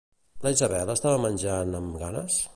[0.45, 2.45] La Isabel estava menjant amb ganes?